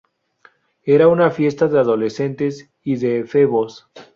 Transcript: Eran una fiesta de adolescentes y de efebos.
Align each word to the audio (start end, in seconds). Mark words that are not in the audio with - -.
Eran 0.81 1.09
una 1.09 1.29
fiesta 1.29 1.67
de 1.67 1.77
adolescentes 1.77 2.71
y 2.83 2.95
de 2.95 3.19
efebos. 3.19 3.87